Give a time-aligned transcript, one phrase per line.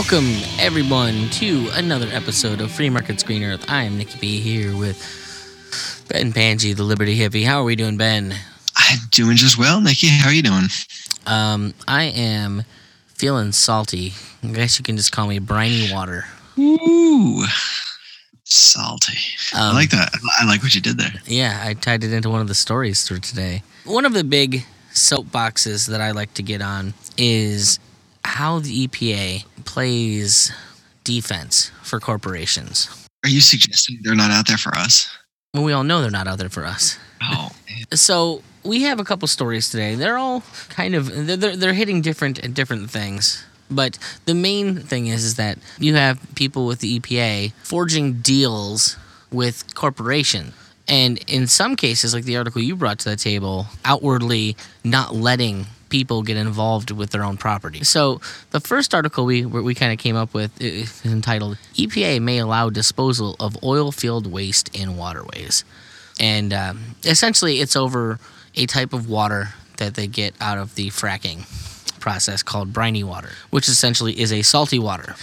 [0.00, 3.66] Welcome, everyone, to another episode of Free Markets Green Earth.
[3.68, 4.96] I am Nikki B here with
[6.08, 7.44] Ben Panji, the Liberty Hippie.
[7.44, 8.34] How are we doing, Ben?
[8.76, 10.06] I'm doing just well, Nikki.
[10.08, 10.64] How are you doing?
[11.26, 12.64] Um, I am
[13.08, 14.14] feeling salty.
[14.42, 16.24] I guess you can just call me briny water.
[16.58, 17.44] Ooh,
[18.44, 19.18] salty.
[19.54, 20.14] I Um, like that.
[20.40, 21.12] I like what you did there.
[21.26, 23.62] Yeah, I tied it into one of the stories for today.
[23.84, 27.78] One of the big soapboxes that I like to get on is
[28.30, 30.52] how the EPA plays
[31.04, 32.88] defense for corporations.
[33.24, 35.10] Are you suggesting they're not out there for us?
[35.52, 36.98] Well, we all know they're not out there for us.
[37.22, 37.50] Oh,
[37.94, 39.96] So we have a couple stories today.
[39.96, 43.44] They're all kind of they're, they're, hitting different different things.
[43.70, 48.96] But the main thing is, is that you have people with the EPA forging deals
[49.32, 50.54] with corporations.
[50.86, 55.66] And in some cases, like the article you brought to the table, outwardly not letting
[55.90, 57.84] people get involved with their own property.
[57.84, 62.38] So the first article we we kind of came up with is entitled "EPA may
[62.38, 65.64] allow disposal of oil field waste in waterways."
[66.20, 68.20] and um, essentially it's over
[68.54, 71.48] a type of water that they get out of the fracking
[71.98, 75.16] process called briny water, which essentially is a salty water,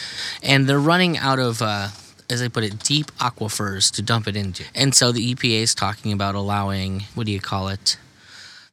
[0.43, 1.61] and they're running out of.
[1.61, 1.89] Uh,
[2.29, 4.61] as they put it, deep aquifers to dump it into.
[4.75, 7.97] And so the EPA is talking about allowing, what do you call it?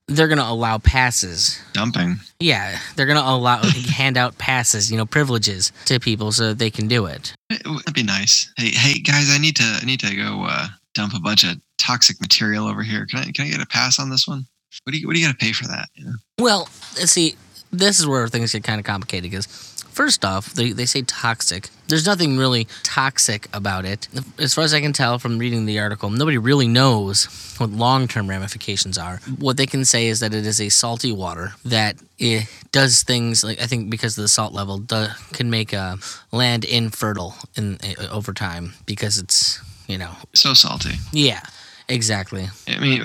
[0.06, 1.60] They're going to allow passes.
[1.72, 2.16] dumping.
[2.38, 3.62] Yeah, they're going to allow,
[3.96, 7.32] hand out passes, you know, privileges to people so that they can do it.
[7.48, 8.52] That'd be nice.
[8.56, 9.62] Hey, hey, guys, I need to.
[9.64, 13.06] I need to go uh, dump a bunch of toxic material over here.
[13.06, 13.32] Can I?
[13.32, 14.44] Can I get a pass on this one?
[14.84, 15.06] What do you?
[15.06, 15.88] What do you got to pay for that?
[15.94, 16.12] You know?
[16.38, 17.36] Well, see,
[17.72, 19.46] this is where things get kind of complicated because,
[19.94, 21.68] first off, they, they say toxic.
[21.88, 24.08] There's nothing really toxic about it.
[24.38, 27.26] As far as I can tell from reading the article, nobody really knows
[27.58, 29.20] what long term ramifications are.
[29.38, 33.44] What they can say is that it is a salty water that it does things
[33.44, 35.96] like I think because of the salt level do, can make uh,
[36.32, 40.94] land infertile in uh, over time because it's you know So salty.
[41.12, 41.40] yeah
[41.88, 43.02] exactly I mean,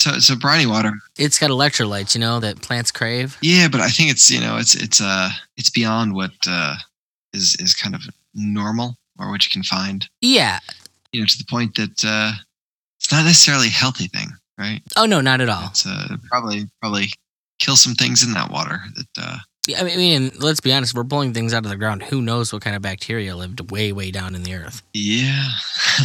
[0.00, 0.92] so so briny water.
[1.18, 4.56] it's got electrolytes you know that plants crave Yeah, but I think it's you know
[4.56, 6.76] it's it's uh it's beyond what uh
[7.32, 8.02] is is kind of
[8.34, 10.08] normal or what you can find.
[10.20, 10.58] yeah
[11.12, 12.32] You know, to the point that uh
[12.98, 14.28] it's not necessarily a healthy thing,
[14.58, 14.80] right?
[14.96, 17.12] oh no not at all It's uh, probably probably
[17.58, 19.38] kill some things in that water that uh
[19.70, 20.94] Yeah, I mean, let's be honest.
[20.94, 22.02] We're pulling things out of the ground.
[22.04, 24.82] Who knows what kind of bacteria lived way, way down in the earth?
[24.92, 25.48] yeah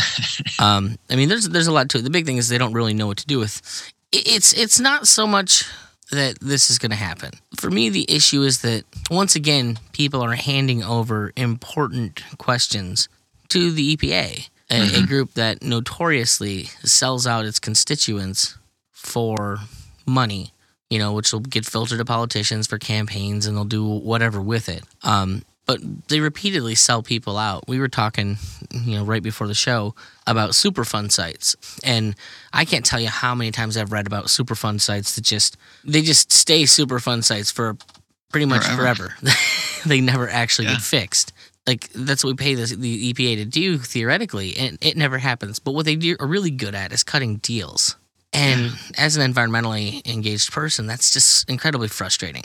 [0.60, 2.04] Um, I mean, there's there's a lot to it.
[2.04, 3.62] The big thing is they don't really know what to do with.
[4.12, 5.66] it- It's it's not so much
[6.12, 7.32] that this is going to happen.
[7.60, 13.10] For me, the issue is that once again, people are handing over important questions
[13.50, 15.08] to the EPA, a, a Mhm.
[15.08, 18.56] group that notoriously sells out its constituents
[18.92, 19.60] for
[20.06, 20.54] money.
[20.90, 24.70] You know, which will get filtered to politicians for campaigns, and they'll do whatever with
[24.70, 24.84] it.
[25.04, 25.80] Um, but
[26.10, 27.68] they repeatedly sell people out.
[27.68, 28.38] We were talking,
[28.72, 29.96] you know, right before the show
[30.28, 32.16] about Superfund sites, and
[32.54, 36.04] I can't tell you how many times I've read about Superfund sites that just they
[36.04, 37.78] just stay Superfund sites for
[38.30, 39.10] pretty much Forever.
[39.20, 39.36] forever.
[39.88, 40.74] they never actually Yeah.
[40.74, 41.34] get fixed.
[41.66, 45.58] Like that's what we pay the, the EPA to do theoretically, and it never happens.
[45.58, 47.96] But what they do, are really good at is cutting deals.
[48.36, 52.44] And as an environmentally engaged person, that's just incredibly frustrating.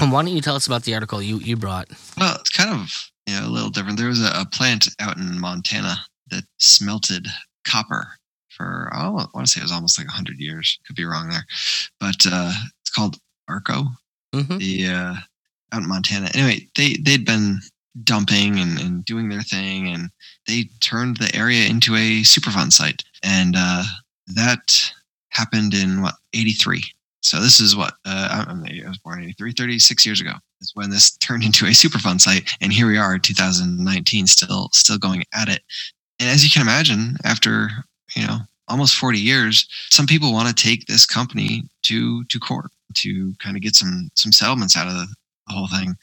[0.00, 1.88] And why don't you tell us about the article you, you brought?
[2.18, 2.90] well it's kind of
[3.26, 3.98] you know a little different.
[3.98, 5.96] There was a, a plant out in montana
[6.30, 7.26] that smelted
[7.66, 8.08] copper
[8.48, 10.78] for oh i want to say it was almost like 100 years.
[10.86, 11.44] Could be wrong there.
[12.00, 13.16] But uh it's called
[13.48, 13.84] arco.
[14.34, 15.14] Hmm the uh
[15.72, 16.30] out in montana.
[16.34, 17.60] Anyway they they'd been
[18.02, 20.10] dumping and, and doing their thing and
[20.48, 23.02] they turned the area into a superfund site.
[23.22, 23.84] And uh
[24.28, 24.92] that
[25.30, 26.82] happened in what 83
[27.24, 30.34] so this is what uh, I, I was born in 83, 36 years ago.
[30.60, 34.98] Is when this turned into a Superfund site, and here we are, 2019, still still
[34.98, 35.62] going at it.
[36.20, 37.70] And as you can imagine, after
[38.14, 42.70] you know almost 40 years, some people want to take this company to to court
[42.96, 45.06] to kind of get some some settlements out of the,
[45.48, 45.96] the whole thing.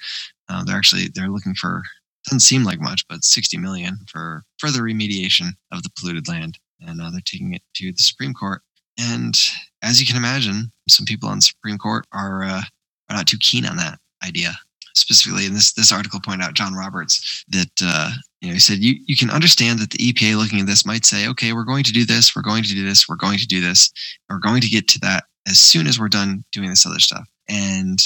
[0.49, 1.83] Uh, they're actually they're looking for
[2.25, 6.97] doesn't seem like much, but 60 million for further remediation of the polluted land, and
[6.97, 8.61] now they're taking it to the Supreme Court.
[8.99, 9.35] And
[9.81, 12.61] as you can imagine, some people on the Supreme Court are uh,
[13.09, 14.53] are not too keen on that idea.
[14.93, 18.11] Specifically, in this this article pointed out John Roberts that uh,
[18.41, 21.05] you know he said you you can understand that the EPA looking at this might
[21.05, 23.47] say, okay, we're going to do this, we're going to do this, we're going to
[23.47, 23.91] do this,
[24.29, 27.27] we're going to get to that as soon as we're done doing this other stuff.
[27.47, 27.99] And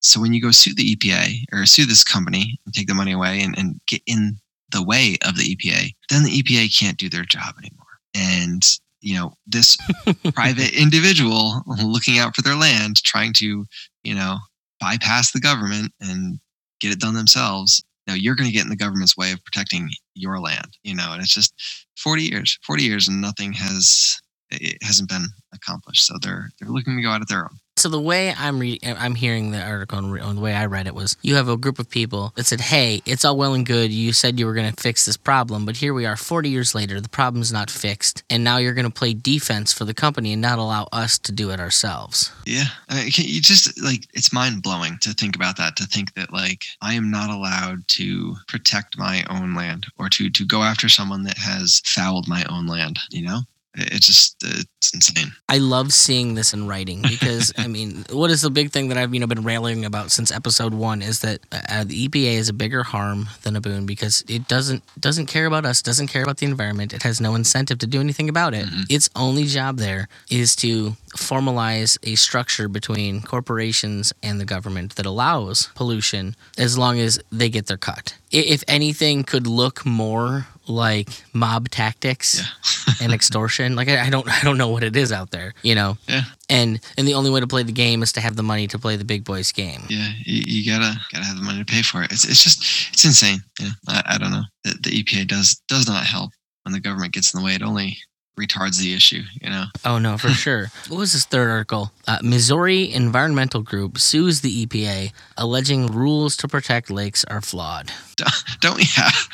[0.00, 3.12] so when you go sue the EPA or sue this company and take the money
[3.12, 4.38] away and, and get in
[4.70, 7.85] the way of the EPA, then the EPA can't do their job anymore.
[8.16, 8.62] And
[9.00, 9.76] you know this
[10.34, 13.66] private individual looking out for their land, trying to
[14.04, 14.38] you know
[14.80, 16.38] bypass the government and
[16.80, 17.82] get it done themselves.
[18.06, 20.76] no, you're going to get in the government's way of protecting your land.
[20.82, 21.54] You know, and it's just
[21.98, 24.20] 40 years, 40 years, and nothing has
[24.50, 26.06] it hasn't been accomplished.
[26.06, 27.58] So they're they're looking to go out at their own.
[27.78, 30.86] So the way I'm re- I'm hearing the article and, re- the way I read
[30.86, 33.66] it was you have a group of people that said, "Hey, it's all well and
[33.66, 33.92] good.
[33.92, 36.74] You said you were going to fix this problem, but here we are 40 years
[36.74, 37.02] later.
[37.02, 40.40] The problem's not fixed, and now you're going to play defense for the company and
[40.40, 44.62] not allow us to do it ourselves." Yeah, I mean, you just like it's mind
[44.62, 45.76] blowing to think about that.
[45.76, 50.30] To think that like I am not allowed to protect my own land or to
[50.30, 52.98] to go after someone that has fouled my own land.
[53.10, 53.40] You know,
[53.76, 55.32] it just it's insane.
[55.48, 58.98] I love seeing this in writing because I mean, what is the big thing that
[58.98, 62.48] I've you know been railing about since episode one is that uh, the EPA is
[62.48, 66.22] a bigger harm than a boon because it doesn't doesn't care about us, doesn't care
[66.22, 66.92] about the environment.
[66.92, 68.66] It has no incentive to do anything about it.
[68.66, 68.84] Mhm.
[68.88, 75.06] Its only job there is to formalize a structure between corporations and the government that
[75.06, 78.14] allows pollution as long as they get their cut.
[78.30, 82.94] If anything could look more like mob tactics Yeah.
[83.02, 83.76] and extortion.
[83.76, 85.96] Like I, I don't I don't know what it is out there, you know.
[86.08, 86.22] Yeah.
[86.48, 88.78] And and the only way to play the game is to have the money to
[88.78, 89.82] play the big boys game.
[89.88, 92.12] Yeah, you, you gotta gotta have the money to pay for it.
[92.12, 93.40] It's it's just it's insane.
[93.60, 94.44] Yeah, I, I don't know.
[94.64, 96.30] The, the EPA does does not help
[96.64, 97.54] when the government gets in the way.
[97.54, 97.98] It only
[98.38, 99.22] retards the issue.
[99.40, 99.64] You know.
[99.84, 100.68] Oh no, for sure.
[100.88, 101.92] What was this third article?
[102.06, 107.90] Uh, Missouri Environmental Group sues the EPA, alleging rules to protect lakes are flawed.
[108.60, 109.28] Don't we have?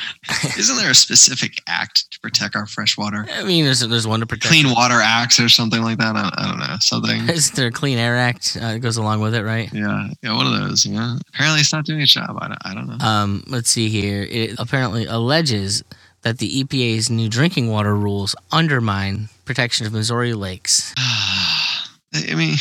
[0.59, 3.27] Isn't there a specific act to protect our fresh water?
[3.31, 4.53] I mean, there's there's one to protect.
[4.53, 6.17] Clean Water Acts or something like that.
[6.17, 6.77] I, I don't know.
[6.81, 7.29] Something.
[7.29, 9.73] Is there a Clean Air Act uh, goes along with it, right?
[9.73, 10.85] Yeah, yeah, one of those.
[10.87, 11.17] Yeah.
[11.29, 12.37] Apparently, it's not doing its job.
[12.41, 13.05] I don't, I don't know.
[13.05, 14.23] Um, let's see here.
[14.23, 15.85] It apparently alleges
[16.23, 20.95] that the EPA's new drinking water rules undermine protection of Missouri lakes.
[20.99, 22.57] I mean,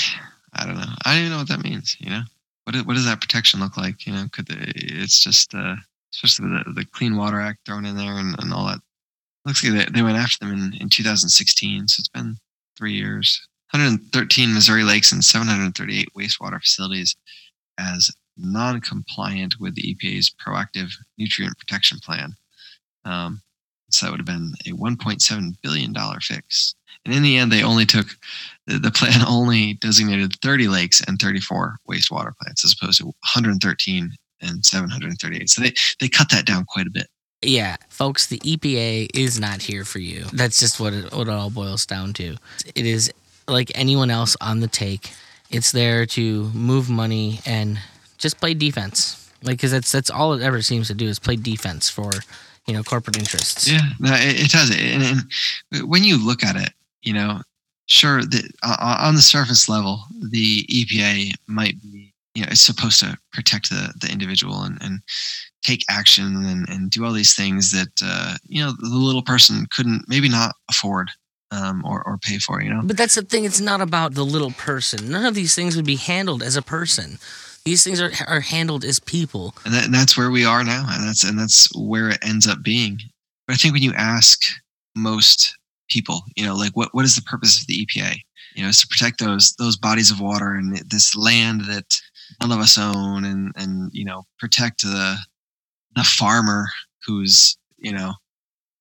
[0.53, 0.93] I don't know.
[1.05, 1.95] I don't even know what that means.
[1.99, 2.21] You know,
[2.63, 4.05] what what does that protection look like?
[4.05, 5.75] You know, could the, it's just uh,
[6.13, 8.79] especially the the Clean Water Act thrown in there and, and all that.
[9.45, 12.37] Looks like they, they went after them in, in 2016, so it's been
[12.77, 13.41] three years.
[13.71, 17.15] 113 Missouri lakes and 738 wastewater facilities
[17.79, 22.35] as non-compliant with the EPA's proactive nutrient protection plan.
[23.05, 23.41] Um,
[23.93, 26.75] so that would have been a 1.7 billion dollar fix.
[27.05, 28.07] And in the end, they only took
[28.67, 34.11] the, plan only designated 30 lakes and 34 wastewater plants as opposed to 113
[34.41, 35.49] and 738.
[35.49, 37.07] So they, they cut that down quite a bit.
[37.43, 40.25] Yeah, folks, the EPA is not here for you.
[40.31, 42.35] That's just what it, what it all boils down to.
[42.75, 43.11] It is
[43.47, 45.11] like anyone else on the take.
[45.49, 47.79] It's there to move money and
[48.19, 49.17] just play defense.
[49.41, 52.11] Like, because that's that's all it ever seems to do is play defense for
[52.67, 53.69] you know corporate interests.
[53.69, 54.71] Yeah, no, it, it does.
[54.71, 55.03] And,
[55.71, 57.41] and when you look at it, you know,
[57.87, 62.99] sure, that uh, on the surface level, the EPA might be, you know, it's supposed
[63.01, 65.01] to protect the, the individual and, and
[65.63, 69.65] take action and, and do all these things that, uh, you know, the little person
[69.75, 71.11] couldn't maybe not afford
[71.51, 72.81] um, or, or pay for, you know?
[72.83, 73.43] But that's the thing.
[73.43, 75.11] It's not about the little person.
[75.11, 77.19] None of these things would be handled as a person.
[77.65, 79.55] These things are are handled as people.
[79.65, 82.47] and, that, and that's where we are now and that's and that's where it ends
[82.47, 82.99] up being.
[83.47, 84.41] But i think when you ask
[84.95, 85.57] most
[85.89, 88.15] people you know like what, what is the purpose of the epa
[88.55, 91.99] you know it's to protect those those bodies of water and this land that
[92.41, 95.17] none of us own and and you know protect the
[95.95, 96.67] the farmer
[97.05, 98.13] who's you know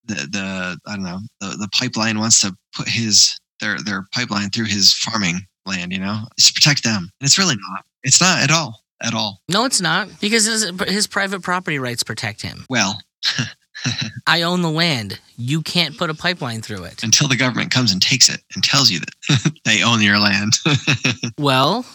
[0.05, 4.51] the the i don't know the, the pipeline wants to put his their their pipeline
[4.51, 6.25] through his farming land you know?
[6.37, 7.11] It's to protect them.
[7.21, 10.71] And it's really not it's not at all at all No, it's not because his,
[10.89, 12.65] his private property rights protect him.
[12.69, 13.01] well
[14.27, 15.19] I own the land.
[15.39, 17.03] You can't put a pipeline through it.
[17.03, 20.53] until the government comes and takes it and tells you that they own your land.
[21.39, 21.87] Well,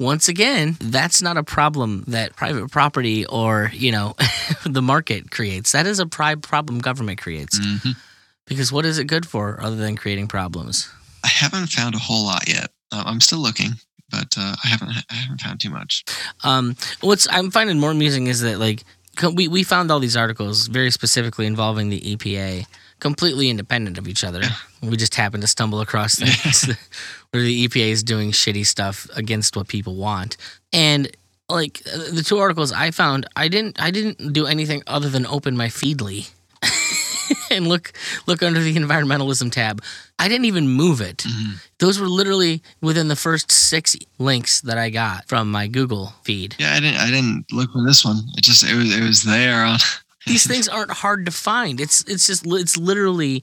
[0.00, 4.16] once again, that's not a problem that private property or, you know,
[4.64, 5.70] the market creates.
[5.72, 7.60] That is a pri- problem government creates.
[7.60, 7.94] Mhm.
[8.46, 10.88] Because what is it good for other than creating problems?
[11.22, 12.72] I haven't found a whole lot yet.
[12.90, 13.74] Uh, I'm still looking,
[14.10, 16.04] but uh, I haven't I haven't found too much.
[16.44, 18.84] Um, what's I'm finding more amusing is that like
[19.34, 22.66] we we found all these articles very specifically involving the EPA,
[23.00, 24.42] completely independent of each other.
[24.82, 26.64] We just happened to stumble across things
[27.30, 30.36] where the EPA is doing shitty stuff against what people want,
[30.72, 31.10] and
[31.48, 35.26] like uh, the two articles I found, I didn't I didn't do anything other than
[35.26, 36.30] open my Feedly.
[37.50, 37.92] and look
[38.26, 39.82] look under the environmentalism tab.
[40.18, 41.18] I didn't even move it.
[41.18, 41.54] Mhm.
[41.78, 46.56] Those were literally within the first six links that I got from my Google feed.
[46.58, 48.22] Yeah, I didn't I didn't look for this one.
[48.36, 49.78] It just it was it was there on.
[50.26, 51.80] These things aren't hard to find.
[51.80, 53.42] It's it's just it's literally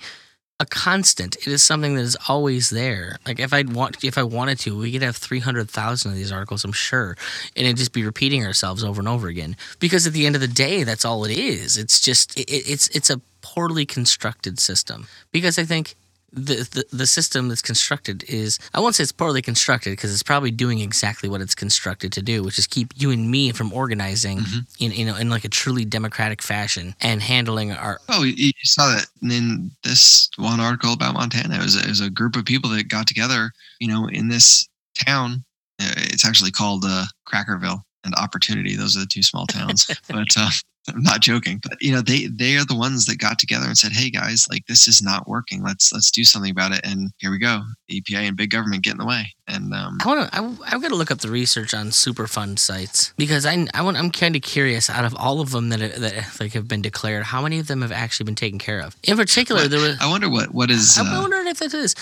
[0.60, 1.36] a constant.
[1.38, 3.17] It is something that is always there.
[3.27, 6.17] Like if I want, if I wanted to, we could have three hundred thousand of
[6.17, 7.15] these articles, I'm sure,
[7.56, 9.56] and it'd just be repeating ourselves over and over again.
[9.79, 11.77] Because at the end of the day, that's all it is.
[11.77, 13.22] It's just it, it's it's a
[13.53, 15.07] poorly constructed system.
[15.31, 15.95] Because I think
[16.33, 20.23] the, the the system that's constructed is I won't say it's poorly constructed because it's
[20.23, 23.71] probably doing exactly what it's constructed to do, which is keep you and me from
[23.71, 24.39] organizing
[24.79, 28.87] in you know in like a truly democratic fashion and handling our Oh, you saw
[28.93, 31.55] that in this one article about Montana.
[31.55, 34.67] It was, it was a group of people that got together, you know, in this
[35.05, 35.43] town.
[35.81, 38.75] Uh, It's actually called uh, Crackerville and Opportunity.
[38.75, 39.87] Those are the two small towns.
[40.09, 40.49] but uh,
[40.89, 41.60] I'm not joking.
[41.62, 44.48] But you know, they they are the ones that got together and said, "Hey guys,
[44.50, 45.62] like this is not working.
[45.63, 47.62] Let's let's do something about it." And here we go.
[47.91, 49.34] EPA and big government get in the way.
[49.50, 50.38] And um, I want to.
[50.65, 53.98] I've got to look up the research on Superfund sites because I, I want.
[53.98, 54.89] I'm kind of curious.
[54.89, 57.82] Out of all of them that that like have been declared, how many of them
[57.82, 58.96] have actually been taken care of?
[59.03, 59.98] In particular, What- there was.
[60.00, 60.98] I wonder what what is.
[60.98, 61.96] I'm Uh, wondering if it is,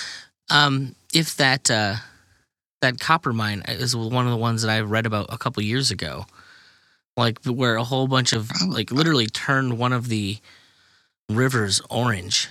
[0.49, 1.95] um, if that uh,
[2.81, 5.89] that copper mine is one of the ones that I read about a couple years
[5.91, 6.25] ago,
[7.17, 10.37] like where a whole bunch of like literally turned one of the
[11.29, 12.49] rivers orange.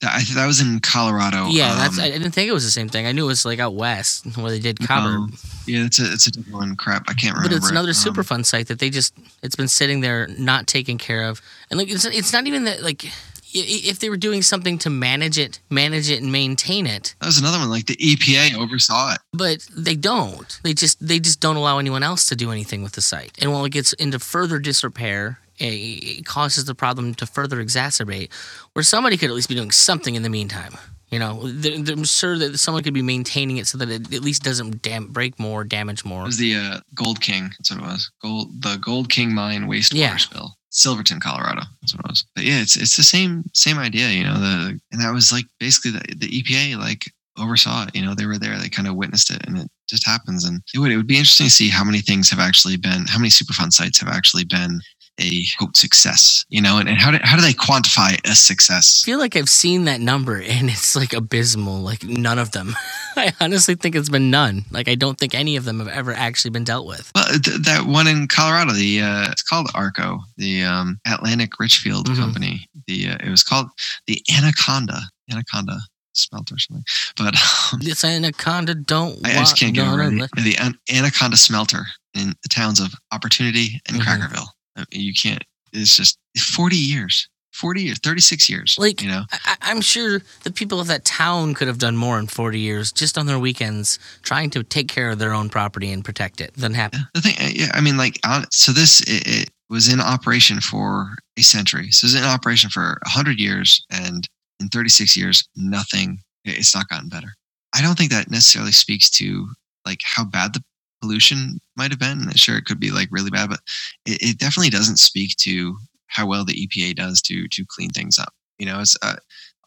[0.00, 1.46] that, I, that was in Colorado.
[1.48, 1.98] yeah, that's.
[1.98, 3.06] um, I didn't think it was the same thing.
[3.06, 5.18] I knew it was like out west where they did copper.
[5.18, 5.28] no.
[5.66, 6.76] yeah, it's a it's a different one.
[6.76, 7.48] Crap, I can't remember.
[7.48, 7.72] But it's it.
[7.72, 11.42] another Um, Superfund site that they just it's been sitting there not taken care of,
[11.70, 13.10] and like it's it's not even that like
[13.54, 17.38] if they were doing something to manage it, manage it and maintain it, That was
[17.38, 17.70] another one.
[17.70, 19.20] Like the EPA oversaw it.
[19.32, 20.60] but they don't.
[20.64, 23.52] They just they just don't allow anyone else to do anything with the site, and
[23.52, 25.38] while it gets into further disrepair.
[25.56, 28.32] It causes the problem to further exacerbate,
[28.72, 30.74] where somebody could at least be doing something in the meantime.
[31.10, 34.42] You know, I'm sure that someone could be maintaining it so that it at least
[34.42, 36.22] doesn't dam- break more, damage more.
[36.22, 37.50] It was the uh, Gold King.
[37.56, 38.10] That's what it was.
[38.20, 40.16] Gold, the Gold King mine wastewater Yeah.
[40.16, 41.62] spill, Silverton, Colorado.
[41.80, 42.26] That's what it was.
[42.34, 44.08] But yeah, it's it's the same same idea.
[44.08, 47.94] You know, the and that was like basically the, the EPA like oversaw it.
[47.94, 48.58] You know, they were there.
[48.58, 50.44] They kind of witnessed it, and it just happens.
[50.44, 53.06] And it would it would be interesting to see how many things have actually been,
[53.06, 54.80] how many Superfund sites have actually been
[55.20, 56.44] a quote success.
[56.48, 59.02] You know, and, and how do how do they quantify a success?
[59.04, 61.80] I feel like I've seen that number and it's like abysmal.
[61.80, 62.74] Like none of them.
[63.16, 64.64] I honestly think it's been none.
[64.70, 67.10] Like I don't think any of them have ever actually been dealt with.
[67.14, 72.06] Well, th- that one in Colorado, the uh, it's called Arco, the um, Atlantic Richfield
[72.08, 72.16] Mhm.
[72.16, 72.68] company.
[72.86, 73.68] The uh, it was called
[74.06, 75.78] the Anaconda Anaconda
[76.16, 76.84] smelter or something.
[77.16, 77.34] But
[77.72, 79.18] um, This anaconda don't.
[79.26, 80.30] I, I just can't get over it.
[80.36, 84.02] The An- Anaconda smelter in the towns of Opportunity and Mhm.
[84.04, 84.46] Crackerville.
[84.76, 85.42] I mean, you can't.
[85.72, 88.76] It's just forty years, forty years, thirty six years.
[88.78, 92.18] Like- you know, I, I'm sure the people of that town could have done more
[92.18, 95.90] in 40 years just on their weekends trying to take care of their own property
[95.92, 97.06] and protect it than happen.
[97.14, 97.34] the thing.
[97.40, 98.18] uh, Yeah, I mean, like,
[98.50, 101.90] so this it, it was in operation for a century.
[101.90, 104.28] So it was in operation for hundred years, and
[104.60, 106.18] in thirty six years, nothing.
[106.44, 107.34] It's not gotten better.
[107.74, 109.48] I don't think that necessarily speaks to
[109.86, 110.62] like how bad the
[111.04, 112.30] pollution might have been.
[112.34, 113.60] Sure, it could be like really bad, but
[114.06, 118.18] it, it definitely doesn't speak to how well the EPA does to to clean things
[118.18, 118.32] up.
[118.58, 119.16] You know, it's uh,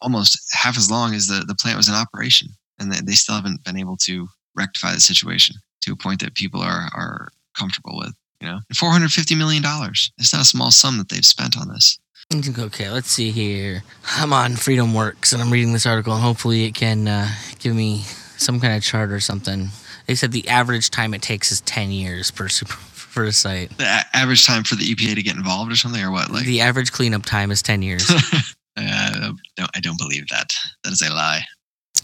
[0.01, 3.63] almost half as long as the the plant was in operation, and they, still haven't
[3.63, 8.13] been able to rectify the situation to a point that people are are comfortable with.
[8.41, 10.11] You know, four hundred fifty million dollars.
[10.17, 11.99] It's not a small sum that they've spent on this.
[12.33, 13.83] Okay, let's see here.
[14.17, 17.29] I'm on Freedom Works and I'm reading this article, and hopefully it can uh,
[17.59, 18.03] give me
[18.37, 19.69] some kind of chart or something.
[20.07, 23.77] They said the average time it takes is 10 years per super, for a site.
[23.77, 26.31] The a- average time for the EPA to get involved or something, or what?
[26.31, 28.09] Like, the average cleanup time is 10 years.
[28.77, 30.53] uh, don't, I don't believe that.
[30.83, 31.41] That is a lie.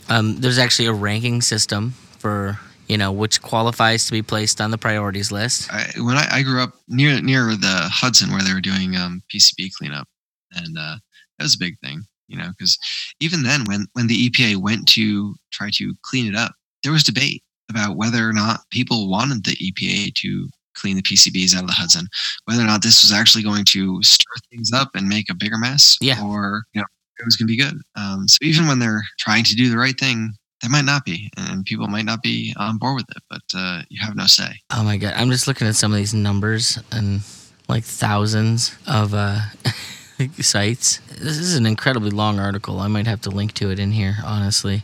[0.10, 4.72] um, there's actually a ranking system for you know which qualifies to be placed on
[4.72, 5.72] the priorities list.
[5.72, 9.22] I, when I, I grew up near near the Hudson, where they were doing um,
[9.34, 10.08] PCB cleanup,
[10.52, 10.98] and uh,
[11.38, 12.78] that was a big thing, you know, because
[13.22, 17.04] even then, when when the EPA went to try to clean it up, there was
[17.04, 17.42] debate
[17.75, 21.74] about whether or not people wanted the EPA to clean the PCBs out of the
[21.74, 22.08] Hudson,
[22.46, 25.58] whether or not this was actually going to stir things up and make a bigger
[25.58, 26.24] mess, Yeah.
[26.24, 26.88] or you know,
[27.20, 27.80] it was going to be good.
[27.96, 30.34] Um, so even when they're trying to do the right thing.
[30.62, 33.82] They might not be, and people might not be on board with it, but uh,
[33.89, 34.62] you have no say.
[34.72, 37.20] Oh my god, I'm just looking at some of these numbers and
[37.68, 39.42] like thousands of uh,
[40.39, 41.00] sites.
[41.20, 42.80] This is an incredibly long article.
[42.80, 44.84] I might have to link to it in here, honestly.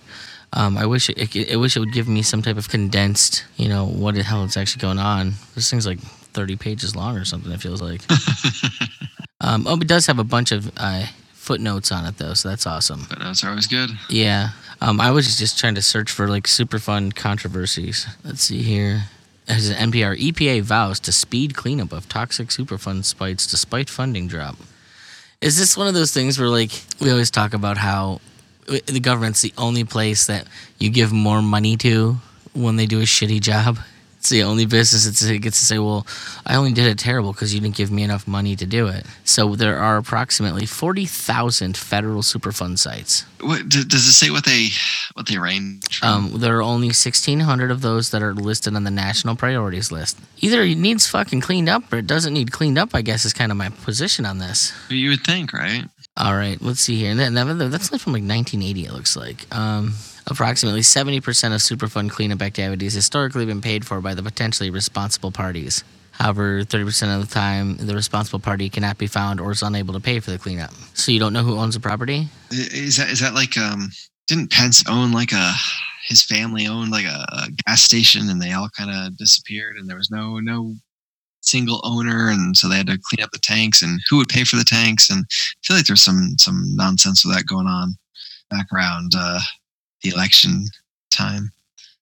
[0.53, 3.45] Um, I wish it, it, I wish it would give me some type of condensed,
[3.57, 5.33] you know, what the hell is actually going on.
[5.55, 7.51] This thing's like 30 pages long or something.
[7.51, 8.01] It feels like.
[9.41, 12.67] Um, oh, it does have a bunch of uh, footnotes on it though, so that's
[12.67, 13.05] awesome.
[13.09, 13.89] but notes are always good.
[14.09, 14.49] Yeah.
[14.81, 18.05] Um, I was just trying to search for like Superfund controversies.
[18.23, 19.03] Let's see here.
[19.47, 24.57] As an NPR, EPA vows to speed cleanup of toxic Superfund sites despite funding drop.
[25.41, 28.19] Is this one of those things where like we always talk about how
[28.85, 30.47] the government's the only place that
[30.77, 32.17] you give more money to
[32.53, 33.79] when they do a shitty job.
[34.19, 36.05] It's the only business that gets to say, "Well,
[36.45, 39.05] I only did it terrible because you didn't give me enough money to do it."
[39.23, 43.23] So there are approximately forty thousand federal Superfund sites.
[43.39, 44.71] What, does it say what they
[45.13, 46.01] what they range?
[46.03, 49.89] Um, there are only sixteen hundred of those that are listed on the national priorities
[49.89, 50.17] list.
[50.39, 52.89] Either it needs fucking cleaned up or it doesn't need cleaned up.
[52.93, 54.73] I guess is kind of my position on this.
[54.89, 55.85] you would think, right?
[56.19, 57.15] All right, let's see here.
[57.15, 58.85] That's from like 1980.
[58.85, 59.47] It looks like.
[59.55, 59.93] Um,
[60.27, 65.83] approximately 70% of Superfund cleanup activities historically been paid for by the potentially responsible parties.
[66.11, 70.01] However, 30% of the time, the responsible party cannot be found or is unable to
[70.01, 70.73] pay for the cleanup.
[70.93, 72.27] So you don't know who owns the property?
[72.51, 73.89] Is that is that like um?
[74.27, 75.53] Didn't Pence own like a
[76.07, 79.87] his family owned like a, a gas station and they all kind of disappeared and
[79.87, 80.75] there was no no
[81.49, 84.43] single owner and so they had to clean up the tanks and who would pay
[84.43, 87.97] for the tanks and I feel like there's some some nonsense with that going on
[88.49, 89.39] back around uh,
[90.03, 90.65] the election
[91.11, 91.51] time.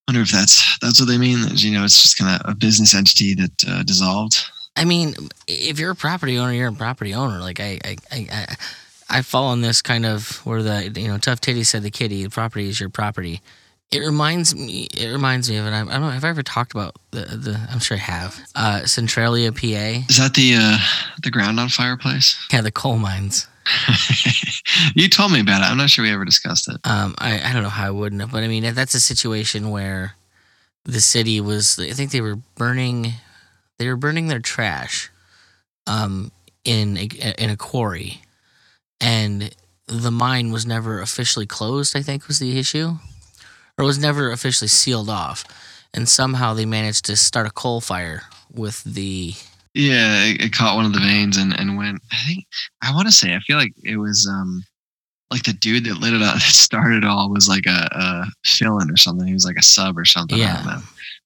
[0.07, 1.39] Wonder if that's that's what they mean.
[1.55, 4.45] You know, it's just kind of a business entity that uh, dissolved.
[4.75, 5.15] I mean,
[5.47, 7.39] if you're a property owner, you're a property owner.
[7.39, 8.55] Like I, I, I, I,
[9.09, 12.27] I fall on this kind of where the you know tough titty said the kitty.
[12.29, 13.41] Property is your property.
[13.91, 14.87] It reminds me.
[14.93, 15.69] It reminds me of, it.
[15.69, 16.09] I, I don't know.
[16.09, 17.67] Have I ever talked about the the?
[17.71, 18.39] I'm sure I have.
[18.53, 20.03] Uh, Centralia, PA.
[20.09, 20.77] Is that the uh,
[21.23, 22.35] the ground on fireplace?
[22.51, 23.47] Yeah, the coal mines.
[24.95, 25.71] you told me about it.
[25.71, 26.77] I'm not sure we ever discussed it.
[26.83, 29.69] Um, I, I don't know how I wouldn't have, but I mean that's a situation
[29.69, 30.15] where
[30.83, 31.79] the city was.
[31.79, 33.13] I think they were burning.
[33.77, 35.09] They were burning their trash,
[35.85, 36.31] um,
[36.65, 38.21] in a, in a quarry,
[38.99, 39.55] and
[39.87, 41.95] the mine was never officially closed.
[41.95, 42.97] I think was the issue,
[43.77, 45.43] or was never officially sealed off,
[45.93, 49.33] and somehow they managed to start a coal fire with the.
[49.73, 52.01] Yeah, it, it caught one of the veins and, and went.
[52.11, 52.45] I think
[52.81, 54.63] I want to say I feel like it was um
[55.31, 58.25] like the dude that lit it up that started it all was like a, a
[58.45, 59.27] fill-in or something.
[59.27, 60.37] He was like a sub or something.
[60.37, 60.81] Yeah.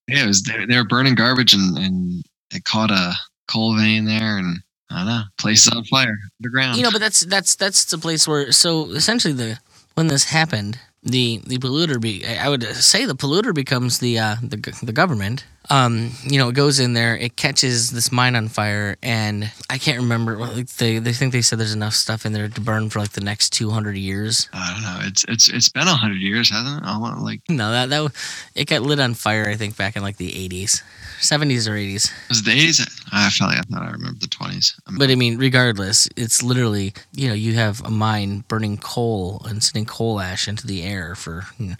[0.07, 3.13] Yeah, it was they, they were burning garbage and and it caught a
[3.47, 4.59] coal vein there and
[4.89, 6.77] I don't know, place on fire underground.
[6.77, 8.51] You know, but that's that's that's the place where.
[8.51, 9.59] So essentially, the
[9.93, 14.35] when this happened, the the polluter be I would say the polluter becomes the uh,
[14.41, 15.45] the the government.
[15.71, 19.77] Um, you know, it goes in there, it catches this mine on fire, and I
[19.77, 20.37] can't remember.
[20.37, 23.11] Like they they think they said there's enough stuff in there to burn for like
[23.11, 24.49] the next two hundred years.
[24.51, 25.07] I don't know.
[25.07, 26.85] It's it's it's been a hundred years, hasn't it?
[26.85, 28.11] I want like No, that that
[28.53, 29.47] it got lit on fire.
[29.47, 30.83] I think back in like the eighties,
[31.21, 32.05] seventies or eighties.
[32.05, 32.85] It was the eighties?
[33.13, 34.75] I felt like I thought I remember the twenties.
[34.97, 39.63] But I mean, regardless, it's literally you know you have a mine burning coal and
[39.63, 41.75] sending coal ash into the air for you know,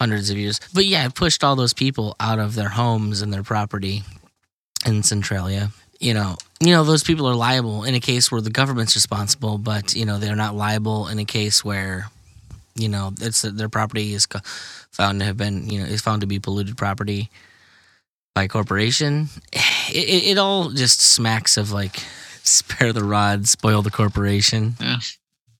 [0.00, 0.60] hundreds of years.
[0.72, 4.02] But yeah, it pushed all those people out of their homes and their property
[4.86, 5.70] in Centralia.
[6.00, 9.58] You know, you know those people are liable in a case where the government's responsible,
[9.58, 12.10] but you know they're not liable in a case where
[12.74, 14.26] you know it's their property is
[14.90, 17.30] found to have been you know is found to be polluted property
[18.34, 19.28] by corporation.
[19.86, 21.96] It, it, it all just smacks of like
[22.42, 24.76] spare the rod, spoil the corporation.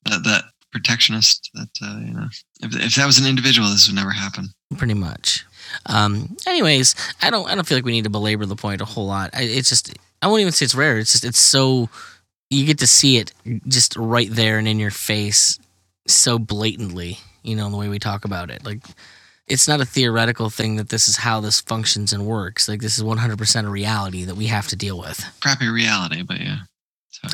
[0.06, 2.26] that that protectionist that uh, you know
[2.60, 5.44] if, if that was an individual this would never happen pretty much.
[5.86, 8.84] Um, anyways, I don't I don't feel like we need to belabor the point a
[8.84, 9.30] whole lot.
[9.32, 10.98] I, it's just I won't even say it's rare.
[10.98, 11.88] It's just it's so
[12.50, 13.32] you get to see it
[13.68, 15.58] just right there and in your face
[16.06, 17.18] so blatantly.
[17.42, 18.80] You know the way we talk about it, like.
[19.46, 22.66] It's not a theoretical thing that this is how this functions and works.
[22.66, 25.22] Like this is 100% a reality that we have to deal with.
[25.42, 26.60] crappy reality but yeah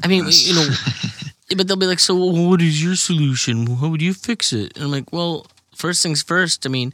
[0.02, 0.68] I mean, you know,
[1.56, 3.66] But they'll be like, so what is your solution?
[3.66, 4.76] How would you fix it?
[4.76, 6.64] And I'm like, well, first things first.
[6.64, 6.92] I mean,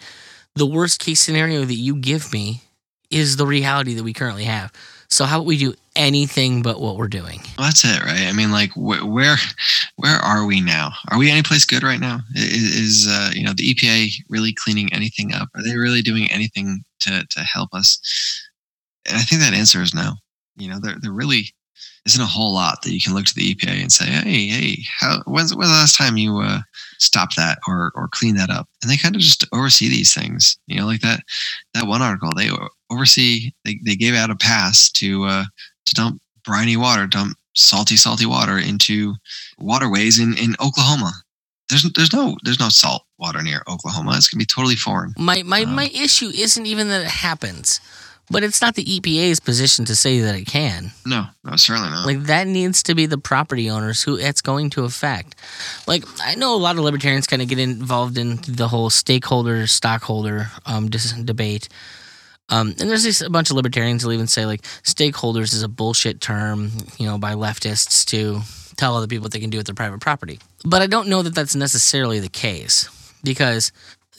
[0.54, 2.62] the worst case scenario that you give me
[3.10, 4.72] is the reality that we currently have.
[5.08, 7.40] So how about we do anything but what we're doing?
[7.56, 9.36] well, that's it right i mean like wh- where
[9.96, 13.54] where are we now are we anyplace good right now is, is uh, you know
[13.54, 17.98] the epa really cleaning anything up are they really doing anything to to help us
[19.06, 20.12] and i think that answer is no
[20.56, 21.54] you know they're they're really
[22.06, 24.84] isn't a whole lot that you can look to the epa and say hey hey
[24.98, 26.60] how when's, when's the last time you uh
[26.98, 28.68] stop that or or clean that up?
[28.82, 31.20] And they kind of just oversee these things you know like that
[31.74, 32.50] that one article they
[32.90, 35.44] oversee they, they gave out a pass to uh
[35.86, 39.14] to dump briny water dump salty salty water into
[39.58, 41.12] waterways in in oklahoma.
[41.68, 44.14] There's there's no there's no salt water near oklahoma.
[44.16, 45.14] It's gonna be totally foreign.
[45.18, 47.80] My my Um, my issue isn't even that it happens,
[48.30, 50.90] but it's not the EPA's position to say that it can.
[51.04, 54.70] no no certainly not Like that needs to be the property owners who it's going
[54.70, 55.34] to affect.
[55.86, 59.66] Like I know a lot of libertarians kind of get involved in the whole stakeholder
[59.66, 61.68] stockholder um, dis- debate.
[62.48, 65.68] Um, and there's this, a bunch of libertarians who'll even say like stakeholders is a
[65.68, 68.40] bullshit term, you know, by leftists to
[68.76, 70.38] tell other people what they can do with their private property.
[70.64, 72.88] But I don't know that that's necessarily the case
[73.24, 73.72] because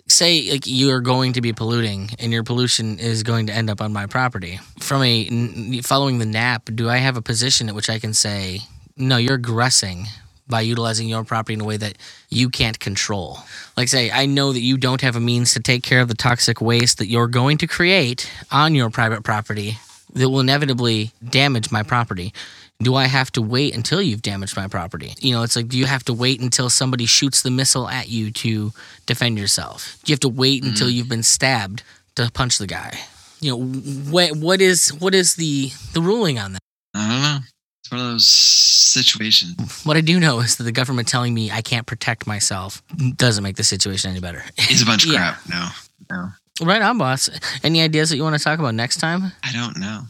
[0.08, 3.82] say like you're going to be polluting and your pollution is going to end up
[3.82, 4.60] on my property.
[4.80, 8.62] From a following the NAP, do I have a position at which I can say,
[8.96, 10.08] no, you're aggressing
[10.48, 11.98] by utilizing your property in a way that
[12.30, 13.40] you can't control.
[13.76, 16.16] Like say, I know that you don't have a means to take care of the
[16.16, 19.78] toxic waste that you're going to create on your private property
[20.14, 22.34] that will inevitably damage my property.
[22.80, 25.16] Do I have to wait until you've damaged my property?
[25.20, 28.08] You know, it's like, do you have to wait until somebody shoots the missile at
[28.10, 28.72] you to
[29.08, 29.98] defend yourself?
[30.04, 30.72] Do you have to wait mm-hmm.
[30.72, 31.82] until you've been stabbed
[32.16, 33.00] to punch the guy?
[33.40, 33.64] You know,
[34.12, 36.60] what what is what is the the ruling on that?
[36.94, 37.40] I don't know.
[37.82, 39.84] It's one of those situations.
[39.84, 42.82] What I do know is that the government telling me I can't protect myself
[43.16, 44.44] doesn't make the situation any better.
[44.58, 45.36] It's a bunch of Yeah.
[45.46, 45.50] crap.
[45.50, 45.68] No,
[46.12, 46.66] no.
[46.66, 47.30] Right on, boss.
[47.64, 49.32] Any ideas that you want to talk about next time?
[49.44, 50.02] I don't know.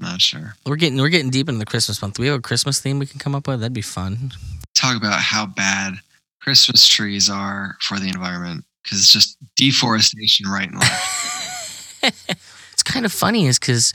[0.00, 0.54] Not sure.
[0.66, 2.14] We're getting we're getting deep into the Christmas month.
[2.14, 3.60] Do we have a Christmas theme we can come up with?
[3.60, 4.32] That'd be fun.
[4.74, 5.94] Talk about how bad
[6.40, 11.94] Christmas trees are for the environment because it's just deforestation right and left.
[12.72, 13.92] it's kind of funny is because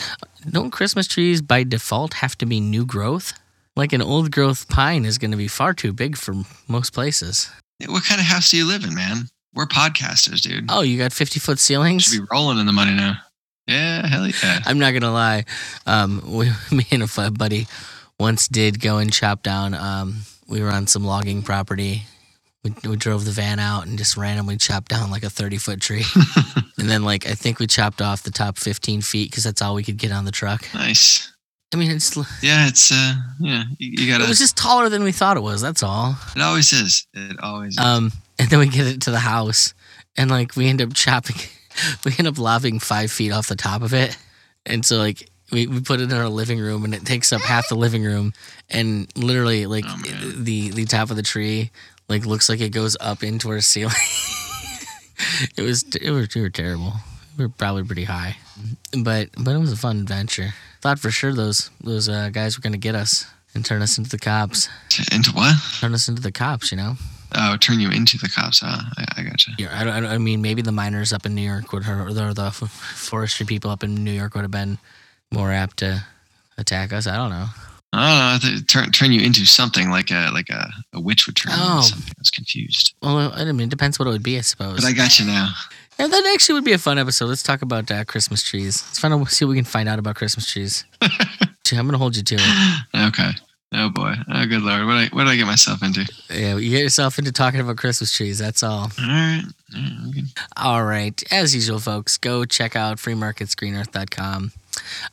[0.50, 3.34] don't Christmas trees by default have to be new growth?
[3.76, 6.34] Like an old growth pine is going to be far too big for
[6.68, 7.50] most places.
[7.88, 9.30] what kind of house do you live in, man?
[9.54, 10.66] We're podcasters, dude.
[10.70, 12.04] Oh, you got 50 foot ceilings?
[12.04, 13.18] Should be rolling in the money now.
[13.70, 14.60] Yeah, hell yeah.
[14.66, 15.46] I'm not gonna lie.
[15.86, 17.68] Um, we, me and a buddy
[18.20, 19.74] once did go and chop down.
[19.74, 22.04] Um, we were on some logging property.
[22.64, 25.80] We, we drove the van out and just randomly chopped down like a 30 foot
[25.80, 26.04] tree,
[26.78, 29.76] and then like I think we chopped off the top 15 feet because that's all
[29.76, 30.66] we could get on the truck.
[30.74, 31.32] nice.
[31.72, 34.24] I mean, it's Yeah, it's uh, yeah, you, you gotta.
[34.24, 35.62] it was just taller than we thought it was.
[35.62, 36.18] That's all.
[36.36, 37.06] it always is.
[37.14, 37.78] It always is.
[37.78, 39.76] Um, and then we get it to the house,
[40.18, 41.36] and like we end up chopping,
[42.06, 44.18] we end up lopping five feet off the top of it,
[44.66, 47.42] and so like we, we put it in our living room, and it takes up
[47.42, 48.34] half the living room,
[48.70, 49.98] and literally like Oh,
[50.38, 51.72] the the top of the tree
[52.08, 53.94] like looks like it goes up into our ceiling.
[55.58, 56.94] it was it was we were terrible.
[57.38, 58.38] We were probably pretty high,
[59.04, 60.54] but but it was a fun adventure.
[60.82, 64.10] Thought for sure those those uh, guys were gonna get us and turn us into
[64.10, 64.70] the cops.
[65.12, 65.56] Into what?
[65.80, 66.96] Turn us into the cops, you know.
[67.36, 68.60] Oh, turn you into the cops.
[68.62, 68.82] Huh?
[68.98, 69.52] I, I gotcha.
[69.58, 72.34] Yeah, I, I, mean, maybe the miners up in New York would, or the, or
[72.34, 74.78] the forestry people up in New York would have been
[75.32, 76.04] more apt to
[76.58, 77.06] attack us.
[77.08, 77.46] I don't know.
[77.94, 78.60] I don't know.
[78.68, 81.78] Turn turn you into something like a like a, a witch would turn you Oh.
[81.78, 82.14] into something.
[82.18, 84.76] I was confused, Well, I mean, it depends what it would be, I suppose.
[84.82, 85.50] but I got you now.
[86.00, 87.26] yeah, that actually would be a fun episode.
[87.26, 88.84] Let's talk about uh, Christmas trees.
[88.88, 90.86] Let's find out, see what we can find out about Christmas trees.
[91.72, 93.08] I'm gonna hold you to it.
[93.08, 93.32] okay.
[93.72, 94.16] Oh boy.
[94.28, 94.86] Oh good lord.
[94.88, 96.06] What I what did I get myself into?
[96.30, 98.40] Yeah, you get yourself into talking about Christmas trees.
[98.40, 98.90] That's all.
[99.00, 99.44] All right.
[99.76, 100.28] All right, we can-
[100.58, 101.24] All right.
[101.32, 104.52] As usual, folks, go check out freemarketsgreenearth.com.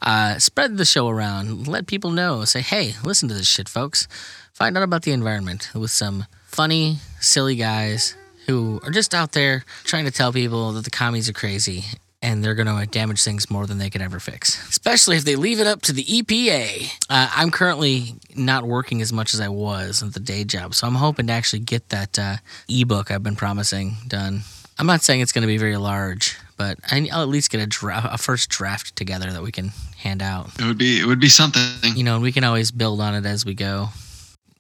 [0.00, 1.68] Uh, spread the show around.
[1.68, 2.44] Let people know.
[2.44, 4.08] Say, hey, listen to this shit, folks.
[4.54, 8.16] Find out about the environment with some funny, silly guys
[8.46, 11.84] who are just out there trying to tell people that the commies are crazy
[12.26, 15.36] and they're going to damage things more than they could ever fix, especially if they
[15.36, 16.90] leave it up to the EPA.
[17.08, 20.88] Uh, I'm currently not working as much as I was at the day job, so
[20.88, 22.36] I'm hoping to actually get that uh,
[22.68, 24.40] ebook I've been promising done.
[24.76, 27.66] I'm not saying it's going to be very large, but I'll at least get a,
[27.66, 30.50] dra- a first draft together that we can hand out.
[30.58, 31.62] It would be it would be something.
[31.94, 33.90] You know, and we can always build on it as we go.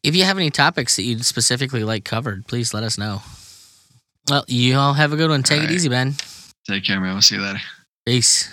[0.04, 3.22] If you have any topics that you'd specifically like covered, please let us know.
[4.28, 5.42] Well, you all have a good one.
[5.42, 5.72] Take it right.
[5.72, 6.14] easy, Ben.
[6.68, 7.12] Take care, man.
[7.12, 7.60] We'll see you later.
[8.04, 8.50] Peace.